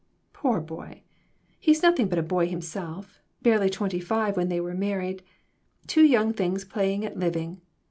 [0.33, 1.03] Poor boy;
[1.59, 3.19] he's nothing but a boy himself.
[3.43, 5.21] Barely twenty five when they were married.
[5.85, 7.61] Two young things playing at living.